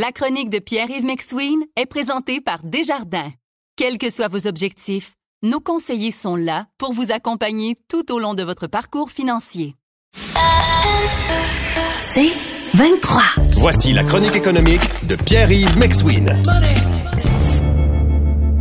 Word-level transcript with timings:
La 0.00 0.12
chronique 0.12 0.48
de 0.48 0.60
Pierre-Yves 0.60 1.04
McSween 1.04 1.58
est 1.74 1.86
présentée 1.86 2.40
par 2.40 2.62
Desjardins. 2.62 3.32
Quels 3.74 3.98
que 3.98 4.10
soient 4.10 4.28
vos 4.28 4.46
objectifs, 4.46 5.14
nos 5.42 5.58
conseillers 5.58 6.12
sont 6.12 6.36
là 6.36 6.66
pour 6.78 6.92
vous 6.92 7.10
accompagner 7.10 7.74
tout 7.88 8.12
au 8.12 8.20
long 8.20 8.34
de 8.34 8.44
votre 8.44 8.68
parcours 8.68 9.10
financier. 9.10 9.74
C'est 11.98 12.30
23. 12.74 13.22
Voici 13.56 13.92
la 13.92 14.04
chronique 14.04 14.36
économique 14.36 14.82
de 15.04 15.16
Pierre-Yves 15.16 15.76
McSween. 15.76 16.40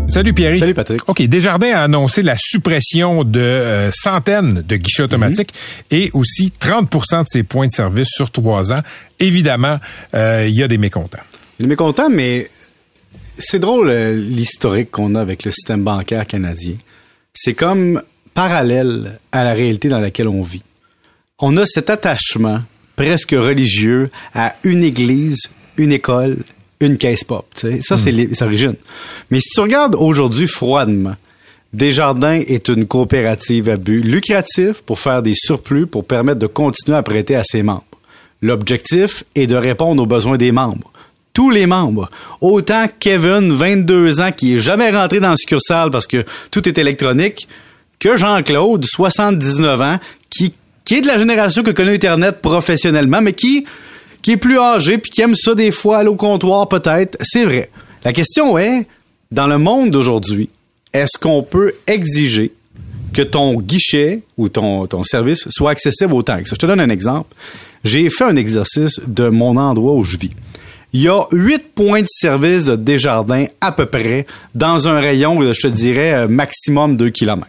Salut 0.10 0.34
Pierre. 0.34 0.58
Salut 0.58 0.74
Patrick. 0.74 1.02
OK, 1.08 1.22
Desjardins 1.22 1.76
a 1.76 1.84
annoncé 1.84 2.24
la 2.24 2.36
suppression 2.38 3.24
de 3.24 3.40
euh, 3.40 3.92
centaines 3.92 4.64
de 4.64 4.76
guichets 4.78 5.04
automatiques 5.04 5.54
et 5.92 6.10
aussi 6.14 6.52
30% 6.60 7.24
de 7.24 7.28
ses 7.28 7.44
points 7.44 7.68
de 7.68 7.72
service 7.72 8.08
sur 8.10 8.32
trois 8.32 8.72
ans. 8.72 8.82
Évidemment, 9.20 9.78
euh, 10.16 10.48
il 10.48 10.56
y 10.56 10.64
a 10.64 10.68
des 10.68 10.78
mécontents. 10.78 11.20
Des 11.60 11.68
mécontents, 11.68 12.10
mais 12.10 12.48
c'est 13.40 13.59
drôle 13.59 13.90
euh, 13.90 14.13
l'historique 14.13 14.91
qu'on 14.91 15.16
a 15.16 15.22
avec 15.22 15.44
le 15.44 15.52
système 15.52 15.84
bancaire 15.84 16.26
canadien. 16.27 16.76
C'est 17.34 17.54
comme 17.54 18.02
parallèle 18.34 19.20
à 19.31 19.44
la 19.44 19.54
réalité 19.54 19.90
dans 19.90 20.00
laquelle 20.00 20.28
on 20.28 20.44
vit. 20.44 20.64
On 21.40 21.58
a 21.58 21.66
cet 21.66 21.90
attachement 21.90 22.62
presque 22.95 23.31
religieux 23.31 24.09
à 24.34 24.55
une 24.64 24.84
église, 24.84 25.50
une 25.78 25.91
école, 25.91 26.38
une 26.80 26.98
caisse 26.98 27.23
pop. 27.23 27.48
Ça, 27.81 27.98
c'est 27.98 28.12
les 28.12 28.44
origines. 28.44 28.76
Mais 29.31 29.39
si 29.39 29.50
tu 29.50 29.59
regardes 29.59 29.95
aujourd'hui 29.95 30.48
froidement, 30.48 31.16
Desjardins 31.73 32.39
est 32.39 32.70
une 32.70 32.86
coopérative 32.86 33.70
à 33.70 33.76
but 33.76 34.02
lucratif 34.02 34.81
pour 34.81 35.00
faire 35.00 35.22
des 35.22 35.36
surplus 35.36 35.86
pour 35.86 36.05
permettre 36.05 36.39
de 36.39 36.48
continuer 36.48 36.98
à 36.98 37.03
prêter 37.03 37.36
à 37.36 37.44
ses 37.44 37.62
membres. 37.62 37.84
L'objectif 38.42 39.23
est 39.36 39.48
de 39.48 39.55
répondre 39.55 40.02
aux 40.02 40.08
besoins 40.08 40.38
des 40.38 40.52
membres. 40.52 40.92
Tous 41.38 41.52
les 41.52 41.68
membres. 41.68 42.09
Autant 42.41 42.88
Kevin, 43.00 43.54
22 43.54 44.22
ans, 44.22 44.32
qui 44.32 44.55
est 44.55 44.59
jamais 44.59 44.90
rentré 44.90 45.20
dans 45.20 45.30
le 45.30 45.38
succursale 45.38 45.92
parce 45.92 46.08
que 46.08 46.25
tout 46.50 46.67
est 46.67 46.80
électronique, 46.80 47.48
que 48.00 48.17
Jean-Claude, 48.17 48.84
79 48.84 49.81
ans, 49.84 50.00
qui, 50.31 50.56
qui 50.84 50.95
est 50.95 51.02
de 51.02 51.06
la 51.06 51.20
génération 51.20 51.61
que 51.61 51.70
connaît 51.70 51.94
Internet 51.94 52.42
professionnellement, 52.42 53.22
mais 53.22 53.34
qui 53.34 53.67
qui 54.23 54.31
est 54.31 54.38
plus 54.38 54.58
âgé 54.58 54.98
puis 54.98 55.11
qui 55.11 55.22
aime 55.22 55.36
ça 55.36 55.53
des 55.53 55.70
fois 55.70 56.00
aller 56.00 56.09
au 56.09 56.16
comptoir 56.16 56.67
peut-être, 56.70 57.20
c'est 57.22 57.45
vrai. 57.45 57.70
La 58.04 58.14
question 58.14 58.58
est, 58.58 58.88
dans 59.30 59.45
le 59.45 59.59
monde 59.59 59.92
d'aujourd'hui, 59.92 60.50
est-ce 60.92 61.20
qu'on 61.20 61.44
peut 61.44 61.73
exiger 61.86 62.52
que 63.14 63.22
ton 63.22 63.61
guichet 63.61 64.23
ou 64.38 64.50
ton, 64.50 64.88
ton 64.88 65.04
service 65.04 65.48
soit 65.50 65.70
accessible 65.70 66.23
que 66.23 66.31
ça? 66.31 66.56
Je 66.56 66.56
te 66.56 66.66
donne 66.66 66.80
un 66.80 66.89
exemple. 66.89 67.36
J'ai 67.83 68.09
fait 68.09 68.23
un 68.23 68.38
exercice 68.38 69.00
de 69.06 69.30
mon 69.30 69.56
endroit 69.56 69.94
où 69.94 70.04
je 70.04 70.17
vis. 70.17 70.31
Il 70.93 71.02
y 71.02 71.09
a 71.09 71.25
huit 71.31 71.73
points 71.75 72.02
de 72.02 72.07
service 72.07 72.66
de 72.66 72.75
Desjardins 72.75 73.45
à 73.59 73.71
peu 73.71 73.85
près 73.85 74.25
dans 74.55 74.88
un 74.88 74.99
rayon, 74.99 75.41
je 75.41 75.59
te 75.59 75.67
dirais, 75.67 76.13
euh, 76.13 76.27
maximum 76.27 76.95
2 76.95 77.09
km. 77.09 77.47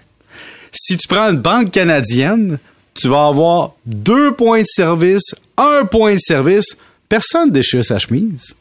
Si 0.72 0.96
tu 0.96 1.08
prends 1.08 1.30
une 1.30 1.38
banque 1.38 1.70
canadienne, 1.70 2.58
tu 2.94 3.08
vas 3.08 3.26
avoir 3.26 3.72
deux 3.86 4.32
points 4.32 4.62
de 4.62 4.66
service, 4.66 5.34
un 5.56 5.84
point 5.84 6.14
de 6.14 6.20
service. 6.20 6.76
Personne 7.08 7.50
déchire 7.50 7.84
sa 7.84 7.98
chemise. 7.98 8.54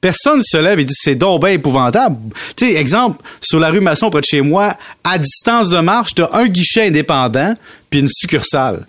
Personne 0.00 0.40
se 0.42 0.56
lève 0.56 0.78
et 0.78 0.84
dit 0.84 0.94
c'est 0.96 1.16
donc 1.16 1.44
épouvantable. 1.48 2.16
Tu 2.54 2.66
sais, 2.66 2.74
exemple, 2.74 3.22
sur 3.40 3.58
la 3.58 3.70
rue 3.70 3.80
Masson 3.80 4.10
près 4.10 4.20
de 4.20 4.26
chez 4.26 4.40
moi, 4.40 4.76
à 5.02 5.18
distance 5.18 5.68
de 5.70 5.78
marche, 5.78 6.14
tu 6.14 6.22
as 6.22 6.30
un 6.34 6.46
guichet 6.46 6.86
indépendant 6.86 7.54
puis 7.90 8.00
une 8.00 8.08
succursale. 8.08 8.86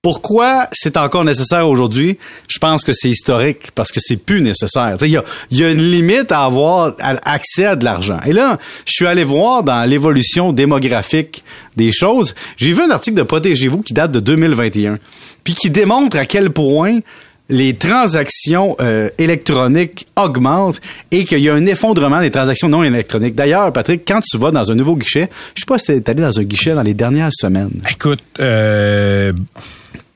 Pourquoi 0.00 0.68
c'est 0.70 0.96
encore 0.96 1.24
nécessaire 1.24 1.68
aujourd'hui? 1.68 2.18
Je 2.46 2.58
pense 2.58 2.84
que 2.84 2.92
c'est 2.92 3.10
historique 3.10 3.72
parce 3.74 3.90
que 3.90 3.98
c'est 4.00 4.16
plus 4.16 4.40
nécessaire. 4.40 4.96
Il 5.00 5.08
y 5.08 5.16
a, 5.16 5.24
y 5.50 5.64
a, 5.64 5.72
une 5.72 5.90
limite 5.90 6.30
à 6.30 6.44
avoir 6.44 6.94
accès 7.00 7.64
à 7.64 7.74
de 7.74 7.84
l'argent. 7.84 8.20
Et 8.24 8.32
là, 8.32 8.58
je 8.86 8.92
suis 8.92 9.08
allé 9.08 9.24
voir 9.24 9.64
dans 9.64 9.82
l'évolution 9.84 10.52
démographique 10.52 11.42
des 11.74 11.90
choses. 11.90 12.36
J'ai 12.56 12.72
vu 12.72 12.82
un 12.82 12.90
article 12.90 13.16
de 13.16 13.22
Protégez-vous 13.24 13.82
qui 13.82 13.92
date 13.92 14.12
de 14.12 14.20
2021 14.20 15.00
puis 15.42 15.56
qui 15.56 15.68
démontre 15.68 16.16
à 16.16 16.26
quel 16.26 16.50
point 16.50 17.00
les 17.48 17.74
transactions 17.74 18.76
euh, 18.80 19.08
électroniques 19.18 20.06
augmentent 20.16 20.80
et 21.10 21.24
qu'il 21.24 21.38
y 21.38 21.48
a 21.48 21.54
un 21.54 21.66
effondrement 21.66 22.20
des 22.20 22.30
transactions 22.30 22.68
non 22.68 22.82
électroniques. 22.82 23.34
D'ailleurs, 23.34 23.72
Patrick, 23.72 24.02
quand 24.06 24.20
tu 24.20 24.36
vas 24.38 24.50
dans 24.50 24.70
un 24.70 24.74
nouveau 24.74 24.96
guichet, 24.96 25.28
je 25.54 25.60
sais 25.60 25.66
pas 25.66 25.78
si 25.78 25.86
tu 25.86 25.92
es 25.92 26.10
allé 26.10 26.22
dans 26.22 26.38
un 26.38 26.44
guichet 26.44 26.74
dans 26.74 26.82
les 26.82 26.94
dernières 26.94 27.32
semaines. 27.32 27.70
Écoute, 27.90 28.20
euh, 28.40 29.32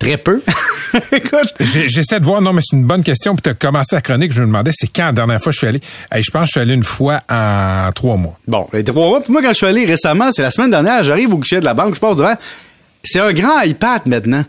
Très 0.02 0.16
peu. 0.16 0.42
Écoute. 1.12 1.54
J'essaie 1.60 2.18
de 2.18 2.24
voir, 2.24 2.42
non, 2.42 2.52
mais 2.52 2.60
c'est 2.60 2.76
une 2.76 2.84
bonne 2.84 3.04
question. 3.04 3.36
Puis 3.36 3.42
tu 3.42 3.50
as 3.50 3.54
commencé 3.54 3.94
la 3.94 4.00
chronique, 4.00 4.32
je 4.32 4.40
me 4.40 4.46
demandais, 4.46 4.72
c'est 4.74 4.88
quand 4.88 5.04
la 5.04 5.12
dernière 5.12 5.40
fois 5.40 5.50
que 5.50 5.54
je 5.54 5.58
suis 5.58 5.66
allé? 5.68 5.80
je 6.12 6.30
pense 6.32 6.42
que 6.42 6.46
je 6.46 6.50
suis 6.50 6.60
allé 6.60 6.74
une 6.74 6.82
fois 6.82 7.20
en 7.30 7.88
trois 7.94 8.16
mois. 8.16 8.36
Bon, 8.48 8.68
les 8.72 8.82
trois 8.82 9.06
mois. 9.06 9.20
Puis 9.20 9.32
moi, 9.32 9.42
quand 9.42 9.50
je 9.50 9.58
suis 9.58 9.66
allé 9.66 9.84
récemment, 9.84 10.32
c'est 10.32 10.42
la 10.42 10.50
semaine 10.50 10.72
dernière, 10.72 11.04
j'arrive 11.04 11.32
au 11.32 11.38
guichet 11.38 11.60
de 11.60 11.64
la 11.64 11.74
banque, 11.74 11.94
je 11.94 12.00
passe 12.00 12.16
devant. 12.16 12.34
C'est 13.04 13.20
un 13.20 13.32
grand 13.32 13.60
iPad 13.60 14.02
maintenant. 14.06 14.44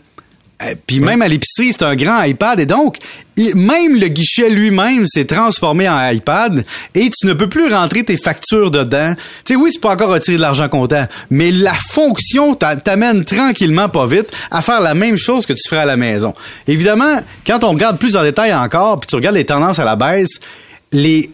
Euh, 0.62 0.74
puis 0.86 1.00
même 1.00 1.20
à 1.22 1.28
l'épicerie, 1.28 1.72
c'est 1.72 1.84
un 1.84 1.96
grand 1.96 2.22
iPad. 2.22 2.60
Et 2.60 2.66
donc, 2.66 2.98
même 3.36 3.96
le 3.96 4.08
guichet 4.08 4.48
lui-même 4.48 5.04
s'est 5.06 5.24
transformé 5.24 5.88
en 5.88 6.10
iPad 6.10 6.64
et 6.94 7.10
tu 7.10 7.26
ne 7.26 7.32
peux 7.32 7.48
plus 7.48 7.72
rentrer 7.72 8.04
tes 8.04 8.16
factures 8.16 8.70
dedans. 8.70 9.14
Tu 9.44 9.54
sais, 9.54 9.56
oui, 9.56 9.70
c'est 9.72 9.80
pas 9.80 9.90
encore 9.90 10.10
retirer 10.10 10.36
de 10.36 10.42
l'argent 10.42 10.68
comptant, 10.68 11.06
mais 11.30 11.50
la 11.50 11.74
fonction 11.74 12.54
t'amène 12.54 13.24
tranquillement, 13.24 13.88
pas 13.88 14.06
vite, 14.06 14.30
à 14.50 14.62
faire 14.62 14.80
la 14.80 14.94
même 14.94 15.16
chose 15.16 15.46
que 15.46 15.52
tu 15.52 15.68
ferais 15.68 15.82
à 15.82 15.86
la 15.86 15.96
maison. 15.96 16.34
Évidemment, 16.68 17.20
quand 17.46 17.64
on 17.64 17.70
regarde 17.70 17.98
plus 17.98 18.16
en 18.16 18.22
détail 18.22 18.54
encore, 18.54 19.00
puis 19.00 19.08
tu 19.08 19.16
regardes 19.16 19.36
les 19.36 19.46
tendances 19.46 19.80
à 19.80 19.84
la 19.84 19.96
baisse, 19.96 20.38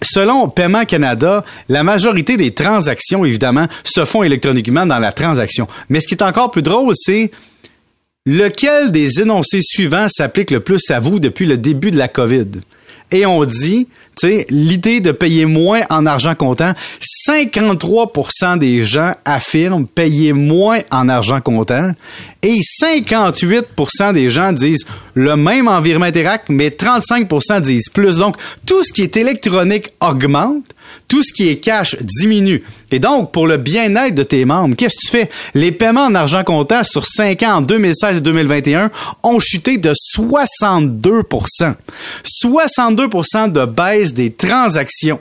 selon 0.02 0.48
Paiement 0.48 0.84
Canada, 0.86 1.44
la 1.68 1.82
majorité 1.82 2.38
des 2.38 2.52
transactions, 2.54 3.24
évidemment, 3.24 3.66
se 3.84 4.04
font 4.06 4.22
électroniquement 4.22 4.86
dans 4.86 4.98
la 4.98 5.12
transaction. 5.12 5.68
Mais 5.90 6.00
ce 6.00 6.06
qui 6.06 6.14
est 6.14 6.22
encore 6.22 6.50
plus 6.50 6.62
drôle, 6.62 6.94
c'est 6.94 7.30
Lequel 8.32 8.92
des 8.92 9.20
énoncés 9.20 9.60
suivants 9.60 10.06
s'applique 10.08 10.52
le 10.52 10.60
plus 10.60 10.88
à 10.92 11.00
vous 11.00 11.18
depuis 11.18 11.46
le 11.46 11.56
début 11.56 11.90
de 11.90 11.98
la 11.98 12.06
COVID? 12.06 12.46
Et 13.10 13.26
on 13.26 13.44
dit, 13.44 13.88
tu 14.14 14.28
sais, 14.28 14.46
l'idée 14.50 15.00
de 15.00 15.10
payer 15.10 15.46
moins 15.46 15.80
en 15.90 16.06
argent 16.06 16.36
comptant, 16.36 16.72
53% 17.28 18.56
des 18.56 18.84
gens 18.84 19.14
affirment 19.24 19.84
payer 19.84 20.32
moins 20.32 20.78
en 20.92 21.08
argent 21.08 21.40
comptant 21.40 21.90
et 22.44 22.60
58% 22.60 24.12
des 24.12 24.30
gens 24.30 24.52
disent 24.52 24.86
le 25.14 25.34
même 25.34 25.66
environnement 25.66 26.06
interact, 26.06 26.50
mais 26.50 26.68
35% 26.68 27.60
disent 27.62 27.88
plus. 27.88 28.18
Donc, 28.18 28.36
tout 28.64 28.84
ce 28.84 28.92
qui 28.92 29.02
est 29.02 29.16
électronique 29.16 29.92
augmente 30.00 30.66
tout 31.08 31.22
ce 31.22 31.32
qui 31.32 31.48
est 31.48 31.56
cash 31.56 31.96
diminue. 32.00 32.62
Et 32.92 32.98
donc, 32.98 33.32
pour 33.32 33.46
le 33.46 33.56
bien-être 33.56 34.14
de 34.14 34.22
tes 34.22 34.44
membres, 34.44 34.74
qu'est-ce 34.76 34.96
que 34.96 35.00
tu 35.00 35.08
fais? 35.08 35.30
Les 35.54 35.72
paiements 35.72 36.04
en 36.04 36.14
argent 36.14 36.44
comptant 36.44 36.84
sur 36.84 37.06
5 37.06 37.42
ans 37.42 37.56
en 37.56 37.60
2016 37.60 38.18
et 38.18 38.20
2021 38.20 38.90
ont 39.22 39.40
chuté 39.40 39.78
de 39.78 39.92
62% 39.92 41.74
62% 42.24 43.52
de 43.52 43.64
baisse 43.64 44.12
des 44.12 44.32
transactions. 44.32 45.20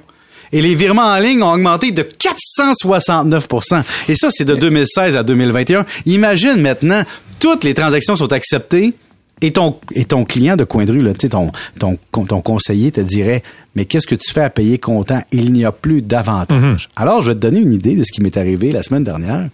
Et 0.52 0.62
les 0.62 0.74
virements 0.74 1.04
en 1.04 1.20
ligne 1.20 1.44
ont 1.44 1.54
augmenté 1.54 1.92
de 1.92 2.02
469% 2.02 3.84
Et 4.08 4.16
ça, 4.16 4.30
c'est 4.32 4.46
de 4.46 4.56
2016 4.56 5.16
à 5.16 5.24
2021. 5.24 5.86
Imagine 6.08 6.56
maintenant, 6.56 7.04
toutes 7.40 7.64
les 7.64 7.74
transactions 7.74 8.16
sont 8.16 8.32
acceptées 8.34 8.94
et 9.42 9.52
ton, 9.52 9.78
et 9.94 10.06
ton 10.06 10.26
client 10.26 10.56
de 10.56 10.64
coin 10.64 10.86
de 10.86 10.92
rue, 10.92 11.02
là, 11.02 11.14
ton, 11.14 11.52
ton, 11.80 11.98
ton 12.26 12.42
conseiller 12.42 12.92
te 12.92 13.02
dirait 13.02 13.44
Mais 13.76 13.86
qu'est-ce 13.86 14.08
que 14.08 14.16
tu 14.16 14.32
fais 14.32 14.44
à 14.44 14.50
payer 14.50 14.78
comptant? 14.78 15.22
Il 15.32 15.54
n'y 15.54 15.66
a 15.66 15.72
plus 15.72 16.02
d'avantage. 16.02 16.60
Mhm. 16.60 16.78
Alors, 16.96 17.22
je 17.22 17.30
vais 17.30 17.36
te 17.36 17.40
donner 17.40 17.60
une 17.60 17.74
idée 17.74 17.96
de 17.96 18.04
ce 18.04 18.12
qui 18.12 18.22
m'est 18.22 18.38
arrivé 18.38 18.72
la 18.72 18.84
semaine 18.84 19.04
dernière. 19.04 19.48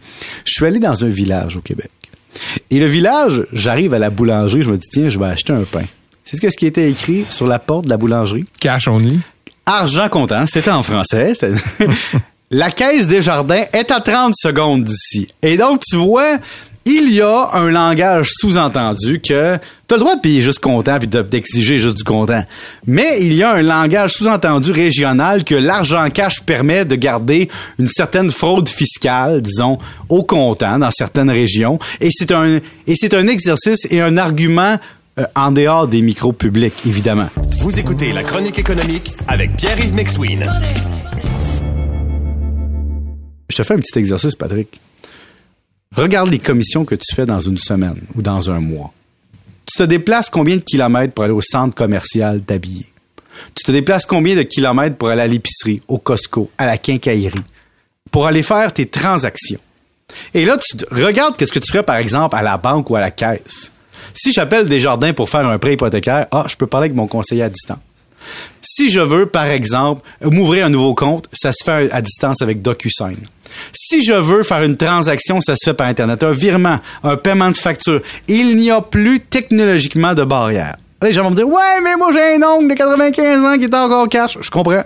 Je 0.46 0.54
suis 0.54 0.66
allé 0.66 0.80
dans 0.80 1.04
un 1.04 1.10
village 1.10 1.58
au 1.58 1.62
Québec. 1.62 1.90
Et 2.70 2.80
le 2.80 2.86
village, 2.86 3.44
j'arrive 3.54 3.94
à 3.94 4.00
la 4.00 4.10
boulangerie, 4.10 4.64
je 4.64 4.72
me 4.72 4.78
dis 4.78 4.88
Tiens, 4.92 5.10
je 5.10 5.20
vais 5.20 5.26
acheter 5.26 5.54
un 5.54 5.64
pain. 5.64 5.86
C'est 6.24 6.38
ce 6.38 6.58
qui 6.58 6.66
était 6.66 6.90
écrit 6.90 7.26
sur 7.30 7.48
la 7.48 7.60
porte 7.60 7.86
de 7.86 7.90
la 7.90 7.98
boulangerie? 7.98 8.46
Cash 8.60 8.88
only. 8.88 9.20
Argent 9.66 10.10
comptant, 10.10 10.46
c'était 10.48 10.72
en 10.72 10.84
français. 10.84 11.34
la 12.52 12.72
caisse 12.72 13.08
des 13.08 13.22
jardins 13.22 13.64
est 13.74 13.92
à 13.92 14.00
30 14.00 14.34
secondes 14.36 14.84
d'ici. 14.84 15.28
Et 15.42 15.58
donc, 15.58 15.82
tu 15.82 15.98
vois, 15.98 16.38
il 16.86 17.12
y 17.12 17.22
a 17.22 17.50
un 17.54 17.72
langage 17.72 18.30
sous-entendu 18.32 19.20
que 19.20 19.58
tu 19.88 19.94
as 19.94 19.98
le 19.98 20.00
droit 20.00 20.16
de 20.16 20.22
payer 20.22 20.44
juste 20.44 20.60
comptant 20.60 21.00
puis 21.00 21.08
d'exiger 21.08 21.80
juste 21.80 21.98
du 21.98 22.04
comptant. 22.04 22.44
Mais 22.86 23.22
il 23.22 23.34
y 23.34 23.42
a 23.42 23.54
un 23.54 23.64
langage 23.64 24.14
sous-entendu 24.14 24.72
régional 24.72 25.44
que 25.44 25.56
l'argent 25.56 26.08
cash 26.12 26.42
permet 26.42 26.86
de 26.86 26.96
garder 26.96 27.50
une 27.80 27.88
certaine 27.88 28.30
fraude 28.30 28.70
fiscale, 28.70 29.42
disons, 29.42 29.80
au 30.10 30.24
comptant 30.24 30.78
dans 30.78 30.92
certaines 30.92 31.32
régions. 31.32 31.80
Et 32.02 32.10
c'est 32.12 32.32
un, 32.32 32.60
et 32.86 32.96
c'est 32.96 33.16
un 33.16 33.28
exercice 33.28 33.88
et 33.90 34.02
un 34.02 34.18
argument 34.18 34.78
euh, 35.18 35.26
en 35.36 35.52
dehors 35.52 35.88
des 35.88 36.04
micros 36.04 36.34
publics, 36.34 36.76
évidemment. 36.86 37.30
Vous 37.62 37.80
écoutez 37.80 38.14
La 38.14 38.24
Chronique 38.24 38.60
économique 38.60 39.12
avec 39.28 39.56
Pierre-Yves 39.56 39.96
Maxwin. 39.96 40.44
Je 43.50 43.56
te 43.56 43.64
fais 43.64 43.74
un 43.74 43.80
petit 43.80 43.98
exercice, 43.98 44.36
Patrick. 44.36 44.80
Regarde 45.96 46.30
les 46.30 46.40
commissions 46.40 46.84
que 46.84 46.96
tu 46.96 47.16
fais 47.16 47.26
dans 47.26 47.40
une 47.40 47.58
semaine 47.58 48.02
ou 48.16 48.22
dans 48.22 48.50
un 48.50 48.60
mois. 48.60 48.94
Tu 49.66 49.78
te 49.78 49.84
déplaces 49.84 50.30
combien 50.30 50.58
de 50.58 50.62
kilomètres 50.62 51.14
pour 51.14 51.24
aller 51.24 51.34
au 51.34 51.42
centre 51.42 51.74
commercial 51.74 52.42
t'habiller? 52.42 52.86
Tu 53.54 53.64
te 53.64 53.72
déplaces 53.72 54.06
combien 54.06 54.36
de 54.36 54.44
kilomètres 54.44 54.98
pour 54.98 55.10
aller 55.10 55.22
à 55.22 55.28
l'épicerie, 55.28 55.82
au 55.88 55.98
Costco, 55.98 56.52
à 56.58 56.66
la 56.66 56.78
quincaillerie, 56.78 57.44
pour 58.12 58.28
aller 58.28 58.44
faire 58.44 58.74
tes 58.74 58.88
transactions? 58.88 59.60
Et 60.34 60.46
là, 60.46 60.58
tu 60.58 60.78
regardes 60.92 61.36
qu'est-ce 61.38 61.52
que 61.52 61.60
tu 61.60 61.72
ferais, 61.72 61.84
par 61.84 61.96
exemple, 61.96 62.36
à 62.36 62.42
la 62.42 62.58
banque 62.58 62.90
ou 62.90 62.96
à 62.96 63.02
la 63.02 63.12
caisse. 63.12 63.72
Si 64.14 64.32
j'appelle 64.32 64.68
Desjardins 64.68 65.14
pour 65.14 65.30
faire 65.30 65.46
un 65.46 65.58
prêt 65.58 65.74
hypothécaire, 65.74 66.28
ah, 66.32 66.46
je 66.48 66.56
peux 66.56 66.68
parler 66.68 66.86
avec 66.86 66.96
mon 66.96 67.08
conseiller 67.08 67.44
à 67.44 67.50
distance. 67.50 67.80
Si 68.62 68.90
je 68.90 69.00
veux, 69.00 69.26
par 69.26 69.46
exemple, 69.46 70.02
m'ouvrir 70.22 70.66
un 70.66 70.70
nouveau 70.70 70.96
compte, 70.96 71.28
ça 71.34 71.52
se 71.52 71.64
fait 71.64 71.92
à 71.92 72.02
distance 72.02 72.42
avec 72.42 72.62
DocuSign. 72.62 73.18
Si 73.72 74.04
je 74.04 74.14
veux 74.14 74.44
faire 74.44 74.64
une 74.64 74.78
transaction, 74.78 75.40
ça 75.42 75.56
se 75.56 75.70
fait 75.70 75.74
par 75.74 75.88
Internet. 75.88 76.24
Un 76.24 76.32
virement, 76.32 76.80
un 77.04 77.16
paiement 77.16 77.52
de 77.52 77.58
facture. 77.58 78.02
Il 78.28 78.58
n'y 78.58 78.72
a 78.72 78.82
plus 78.82 79.20
technologiquement 79.20 80.14
de 80.14 80.24
barrière. 80.24 80.76
Les 81.02 81.14
gens 81.14 81.24
vont 81.24 81.32
me 81.32 81.36
dire, 81.36 81.48
ouais, 81.48 81.82
mais 81.84 81.96
moi 81.96 82.12
j'ai 82.14 82.36
un 82.36 82.44
oncle 82.48 82.68
de 82.68 82.74
95 82.74 83.46
ans 83.46 83.58
qui 83.58 83.66
est 83.66 83.76
encore 83.76 84.10
cash. 84.10 84.38
Je 84.42 84.50
comprends. 84.50 84.84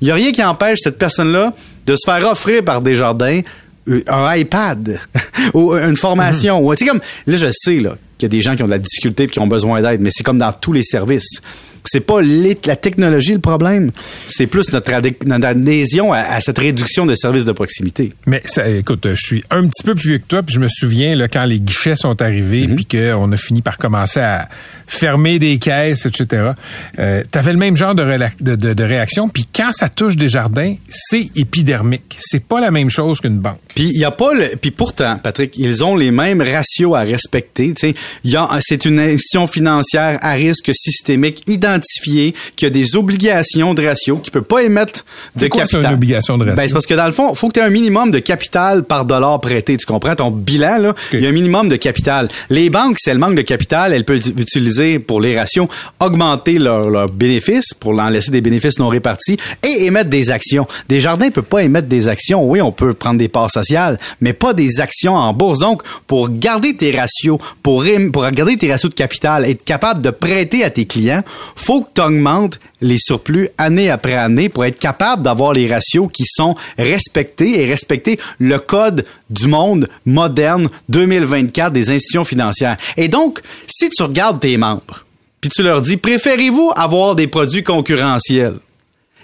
Il 0.00 0.06
n'y 0.06 0.10
a 0.10 0.14
rien 0.14 0.32
qui 0.32 0.42
empêche 0.42 0.78
cette 0.82 0.98
personne-là 0.98 1.52
de 1.86 1.94
se 1.94 2.02
faire 2.04 2.26
offrir 2.30 2.64
par 2.64 2.80
Desjardins 2.80 3.40
euh, 3.88 4.02
un 4.08 4.34
iPad 4.34 5.00
ou 5.54 5.74
une 5.74 5.96
formation. 5.96 6.74
Sais, 6.74 6.86
comme, 6.86 7.00
là, 7.26 7.36
je 7.36 7.48
sais, 7.52 7.76
qu'il 7.76 7.88
y 8.22 8.24
a 8.24 8.28
des 8.28 8.40
gens 8.40 8.56
qui 8.56 8.62
ont 8.62 8.66
de 8.66 8.70
la 8.70 8.78
difficulté 8.78 9.24
et 9.24 9.26
qui 9.26 9.40
ont 9.40 9.46
besoin 9.46 9.82
d'aide, 9.82 10.00
mais 10.00 10.10
c'est 10.12 10.22
comme 10.22 10.38
dans 10.38 10.52
tous 10.52 10.72
les 10.72 10.82
services 10.82 11.40
c'est 11.84 12.00
pas 12.00 12.20
la 12.22 12.76
technologie 12.76 13.32
le 13.32 13.38
problème, 13.40 13.90
c'est 14.28 14.46
plus 14.46 14.72
notre, 14.72 14.92
adhésion 14.92 16.12
à, 16.12 16.40
cette 16.40 16.58
réduction 16.58 17.06
de 17.06 17.14
services 17.14 17.44
de 17.44 17.52
proximité. 17.52 18.12
Mais 18.26 18.42
ça, 18.44 18.68
écoute, 18.68 19.06
je 19.08 19.20
suis 19.20 19.44
un 19.50 19.66
petit 19.66 19.82
peu 19.82 19.94
plus 19.94 20.08
vieux 20.08 20.18
que 20.18 20.26
toi, 20.26 20.42
puis 20.42 20.54
je 20.54 20.60
me 20.60 20.68
souviens 20.68 21.14
là, 21.14 21.28
quand 21.28 21.44
les 21.44 21.60
guichets 21.60 21.96
sont 21.96 22.20
arrivés, 22.22 22.66
mm-hmm. 22.66 22.74
puis 22.74 22.86
qu'on 22.86 23.32
a 23.32 23.36
fini 23.36 23.62
par 23.62 23.78
commencer 23.78 24.20
à 24.20 24.48
fermer 24.86 25.38
des 25.38 25.58
caisses, 25.58 26.06
etc. 26.06 26.52
Euh, 26.98 27.22
tu 27.30 27.38
avais 27.38 27.52
le 27.52 27.58
même 27.58 27.76
genre 27.76 27.94
de, 27.94 28.04
de, 28.40 28.84
réaction, 28.84 29.28
puis 29.28 29.46
quand 29.52 29.72
ça 29.72 29.88
touche 29.88 30.16
des 30.16 30.28
jardins, 30.28 30.74
c'est 30.88 31.26
épidermique. 31.34 32.16
C'est 32.18 32.44
pas 32.44 32.60
la 32.60 32.70
même 32.70 32.90
chose 32.90 33.20
qu'une 33.20 33.38
banque. 33.38 33.58
Puis 33.74 33.90
il 33.92 33.98
y 33.98 34.04
a 34.04 34.10
pas 34.10 34.34
le, 34.34 34.56
puis 34.60 34.70
pourtant, 34.70 35.18
Patrick, 35.22 35.54
ils 35.56 35.82
ont 35.82 35.96
les 35.96 36.10
mêmes 36.10 36.42
ratios 36.42 36.94
à 36.94 37.00
respecter. 37.00 37.74
C'est 37.76 38.84
une 38.84 39.00
institution 39.00 39.46
financière 39.46 40.18
à 40.20 40.32
risque 40.32 40.70
systémique 40.74 41.42
identique 41.46 41.71
identifié 41.72 42.34
qu'il 42.56 42.66
y 42.66 42.70
a 42.70 42.70
des 42.70 42.96
obligations 42.96 43.74
de 43.74 43.86
ratio, 43.86 44.18
qu'il 44.18 44.32
peut 44.32 44.42
pas 44.42 44.62
émettre 44.62 45.04
de 45.36 45.48
quoi, 45.48 45.60
capital. 45.60 45.82
C'est 45.82 45.88
une 45.88 45.94
obligation 45.94 46.38
de 46.38 46.44
ratio? 46.44 46.56
Ben, 46.56 46.68
c'est 46.68 46.72
parce 46.72 46.86
que 46.86 46.94
dans 46.94 47.06
le 47.06 47.12
fond, 47.12 47.30
il 47.30 47.36
faut 47.36 47.48
que 47.48 47.54
tu 47.54 47.60
aies 47.60 47.64
un 47.64 47.70
minimum 47.70 48.10
de 48.10 48.18
capital 48.18 48.84
par 48.84 49.04
dollar 49.04 49.40
prêté. 49.40 49.76
Tu 49.76 49.86
comprends? 49.86 50.14
Ton 50.14 50.30
bilan, 50.30 50.78
là, 50.78 50.94
il 51.12 51.20
y 51.20 51.26
a 51.26 51.30
un 51.30 51.32
minimum 51.32 51.68
de 51.68 51.76
capital. 51.76 52.28
Les 52.50 52.70
banques, 52.70 52.98
c'est 52.98 53.12
le 53.12 53.20
manque 53.20 53.34
de 53.34 53.42
capital, 53.42 53.92
elles 53.92 54.04
peuvent 54.04 54.22
utiliser 54.38 54.98
pour 54.98 55.20
les 55.20 55.38
ratios, 55.38 55.68
augmenter 56.00 56.58
leurs 56.58 57.06
bénéfices 57.06 57.74
pour 57.74 57.98
en 57.98 58.08
laisser 58.08 58.30
des 58.30 58.40
bénéfices 58.40 58.78
non 58.78 58.88
répartis 58.88 59.36
et 59.62 59.86
émettre 59.86 60.10
des 60.10 60.30
actions. 60.30 60.66
Des 60.88 61.00
jardins 61.00 61.26
ne 61.26 61.30
peuvent 61.30 61.44
pas 61.44 61.62
émettre 61.62 61.88
des 61.88 62.08
actions. 62.08 62.44
Oui, 62.44 62.60
on 62.60 62.72
peut 62.72 62.94
prendre 62.94 63.18
des 63.18 63.28
parts 63.28 63.50
sociales, 63.50 63.98
mais 64.20 64.32
pas 64.32 64.52
des 64.52 64.80
actions 64.80 65.14
en 65.14 65.32
bourse. 65.32 65.58
Donc, 65.58 65.82
pour 66.06 66.28
garder 66.30 66.76
tes 66.76 66.90
ratios, 66.96 67.38
pour, 67.62 67.84
pour 68.12 68.30
garder 68.30 68.56
tes 68.56 68.70
ratios 68.70 68.90
de 68.90 68.94
capital, 68.96 69.44
être 69.44 69.64
capable 69.64 70.02
de 70.02 70.10
prêter 70.10 70.64
à 70.64 70.70
tes 70.70 70.86
clients, 70.86 71.22
faut 71.62 71.82
que 71.82 71.90
tu 71.94 72.00
augmentes 72.00 72.58
les 72.80 72.98
surplus 72.98 73.48
année 73.56 73.88
après 73.88 74.14
année 74.14 74.48
pour 74.48 74.64
être 74.64 74.78
capable 74.78 75.22
d'avoir 75.22 75.52
les 75.52 75.72
ratios 75.72 76.08
qui 76.12 76.24
sont 76.26 76.54
respectés 76.76 77.62
et 77.62 77.66
respecter 77.66 78.18
le 78.38 78.58
code 78.58 79.04
du 79.30 79.46
monde 79.46 79.88
moderne 80.04 80.68
2024 80.88 81.72
des 81.72 81.90
institutions 81.90 82.24
financières. 82.24 82.76
Et 82.96 83.08
donc, 83.08 83.40
si 83.68 83.88
tu 83.88 84.02
regardes 84.02 84.40
tes 84.40 84.56
membres, 84.56 85.04
puis 85.40 85.50
tu 85.50 85.62
leur 85.62 85.80
dis, 85.80 85.96
préférez-vous 85.96 86.72
avoir 86.74 87.14
des 87.14 87.28
produits 87.28 87.62
concurrentiels 87.64 88.58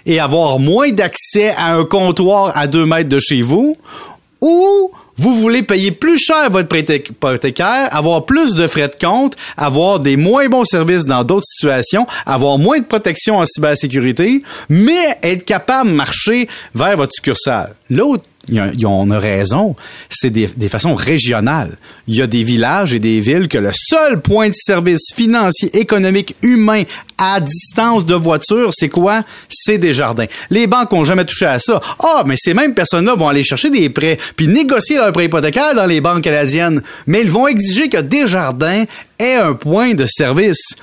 et 0.05 0.19
avoir 0.19 0.59
moins 0.59 0.91
d'accès 0.91 1.49
à 1.49 1.75
un 1.75 1.85
comptoir 1.85 2.57
à 2.57 2.67
deux 2.67 2.85
mètres 2.85 3.09
de 3.09 3.19
chez 3.19 3.41
vous 3.41 3.77
ou 4.41 4.91
vous 5.19 5.35
voulez 5.35 5.63
payer 5.63 5.91
plus 5.91 6.17
cher 6.17 6.49
votre 6.49 6.73
hypothécaire, 6.75 7.89
avoir 7.91 8.25
plus 8.25 8.55
de 8.55 8.67
frais 8.67 8.87
de 8.87 8.95
compte, 8.95 9.35
avoir 9.57 9.99
des 9.99 10.15
moins 10.15 10.47
bons 10.47 10.63
services 10.63 11.03
dans 11.03 11.25
d'autres 11.25 11.45
situations, 11.45 12.07
avoir 12.25 12.57
moins 12.57 12.79
de 12.79 12.85
protection 12.85 13.37
en 13.37 13.45
cybersécurité, 13.45 14.41
mais 14.69 15.17
être 15.21 15.43
capable 15.43 15.89
de 15.89 15.95
marcher 15.95 16.47
vers 16.73 16.95
votre 16.95 17.11
succursale. 17.13 17.75
L'autre 17.89 18.23
on 18.85 19.11
a 19.11 19.19
raison, 19.19 19.75
c'est 20.09 20.29
des, 20.29 20.47
façons 20.69 20.95
régionales. 20.95 21.77
Il 22.07 22.15
y 22.15 22.21
a 22.21 22.27
des 22.27 22.43
villages 22.43 22.93
et 22.93 22.99
des 22.99 23.19
villes 23.19 23.47
que 23.47 23.57
le 23.57 23.71
seul 23.73 24.21
point 24.21 24.49
de 24.49 24.55
service 24.55 25.13
financier, 25.15 25.75
économique, 25.77 26.35
humain 26.41 26.83
à 27.17 27.39
distance 27.39 28.05
de 28.05 28.15
voiture, 28.15 28.71
c'est 28.73 28.89
quoi? 28.89 29.23
C'est 29.49 29.77
des 29.77 29.93
jardins. 29.93 30.25
Les 30.49 30.67
banques 30.67 30.91
n'ont 30.91 31.03
jamais 31.03 31.25
touché 31.25 31.45
à 31.45 31.59
ça. 31.59 31.81
Ah, 31.99 32.23
mais 32.25 32.35
ces 32.37 32.53
mêmes 32.53 32.73
personnes-là 32.73 33.15
vont 33.15 33.27
aller 33.27 33.43
chercher 33.43 33.69
des 33.69 33.89
prêts 33.89 34.17
puis 34.35 34.47
négocier 34.47 34.97
leur 34.97 35.11
prêt 35.11 35.25
hypothécaire 35.25 35.75
dans 35.75 35.85
les 35.85 36.01
banques 36.01 36.23
canadiennes. 36.23 36.81
Mais 37.07 37.21
ils 37.21 37.31
vont 37.31 37.47
exiger 37.47 37.89
que 37.89 37.97
Desjardins 37.97 38.85
ait 39.19 39.35
un 39.35 39.53
point 39.53 39.93
de 39.93 40.05
service. 40.05 40.75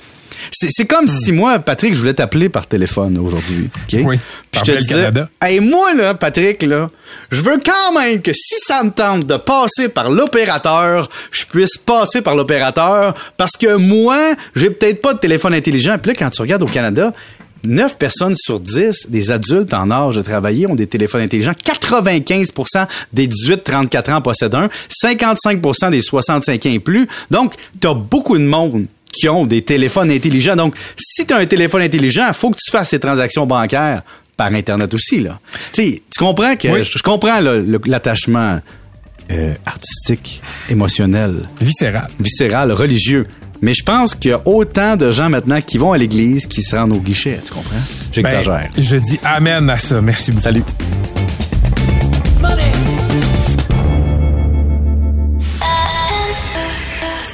C'est 0.51 0.85
comme 0.85 1.05
hmm. 1.05 1.19
si 1.23 1.31
moi, 1.31 1.59
Patrick, 1.59 1.93
je 1.93 1.99
voulais 1.99 2.13
t'appeler 2.13 2.49
par 2.49 2.67
téléphone 2.67 3.17
aujourd'hui. 3.17 3.69
Oui. 3.93 4.19
Puis 4.51 4.61
je 4.65 4.71
te 4.71 4.77
disais, 4.79 4.93
Canada. 4.93 5.29
hey, 5.41 5.59
moi, 5.59 5.93
là, 5.93 6.13
Patrick, 6.13 6.63
là, 6.63 6.89
je 7.31 7.41
veux 7.41 7.59
quand 7.63 7.99
même 7.99 8.21
que 8.21 8.33
si 8.33 8.55
ça 8.59 8.83
me 8.83 8.91
tente 8.91 9.25
de 9.25 9.37
passer 9.37 9.89
par 9.89 10.09
l'opérateur, 10.09 11.09
je 11.31 11.45
puisse 11.45 11.77
passer 11.77 12.21
par 12.21 12.35
l'opérateur 12.35 13.13
parce 13.37 13.57
que 13.57 13.75
moi, 13.75 14.35
j'ai 14.55 14.69
peut-être 14.69 15.01
pas 15.01 15.13
de 15.13 15.19
téléphone 15.19 15.53
intelligent. 15.53 15.97
Puis 16.01 16.11
là, 16.11 16.15
quand 16.17 16.29
tu 16.29 16.41
regardes 16.41 16.63
au 16.63 16.67
Canada, 16.67 17.13
9 17.65 17.97
personnes 17.97 18.35
sur 18.35 18.59
10 18.59 19.07
des 19.09 19.31
adultes 19.31 19.73
en 19.73 19.91
âge 19.91 20.15
de 20.15 20.21
travailler 20.21 20.67
ont 20.67 20.75
des 20.75 20.87
téléphones 20.87 21.21
intelligents. 21.21 21.51
95% 21.51 22.87
des 23.13 23.27
18-34 23.27 24.13
ans 24.13 24.21
possèdent 24.21 24.55
un. 24.55 24.69
55% 24.89 25.91
des 25.91 26.01
65 26.01 26.65
ans 26.65 26.69
et 26.69 26.79
plus. 26.79 27.07
Donc, 27.31 27.55
tu 27.79 27.87
as 27.87 27.93
beaucoup 27.93 28.37
de 28.37 28.43
monde 28.43 28.87
qui 29.11 29.29
ont 29.29 29.45
des 29.45 29.61
téléphones 29.61 30.11
intelligents. 30.11 30.55
Donc, 30.55 30.75
si 30.97 31.25
tu 31.25 31.33
as 31.33 31.37
un 31.37 31.45
téléphone 31.45 31.81
intelligent, 31.81 32.25
il 32.27 32.33
faut 32.33 32.51
que 32.51 32.57
tu 32.63 32.71
fasses 32.71 32.89
ces 32.89 32.99
transactions 32.99 33.45
bancaires 33.45 34.01
par 34.35 34.53
Internet 34.53 34.93
aussi. 34.93 35.19
Là. 35.19 35.39
tu 35.73 36.01
comprends 36.17 36.55
que 36.55 36.83
je, 36.83 37.01
comprends 37.01 37.39
l'attachement 37.85 38.59
euh, 39.31 39.53
artistique, 39.65 40.41
émotionnel. 40.69 41.49
Viscéral. 41.59 42.09
Viscéral, 42.19 42.71
religieux. 42.71 43.25
Mais 43.61 43.73
je 43.73 43.83
pense 43.83 44.13
qu'il 44.13 44.31
y 44.31 44.33
a 44.33 44.41
autant 44.45 44.95
de 44.95 45.11
gens 45.11 45.29
maintenant 45.29 45.59
qui 45.61 45.79
vont 45.79 45.91
à 45.91 45.97
l'église 45.97 46.45
qui 46.45 46.61
se 46.61 46.75
rendent 46.75 46.93
au 46.93 46.99
guichet, 46.99 47.39
tu 47.43 47.51
comprends? 47.51 47.75
J'exagère. 48.11 48.69
Ben, 48.75 48.83
je 48.83 48.95
dis 48.97 49.19
amen 49.23 49.69
à 49.69 49.79
ça. 49.79 49.99
Merci 50.01 50.31
beaucoup. 50.31 50.43
Salut. 50.43 50.63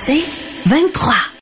C'est 0.05 0.23
23. 0.65 1.13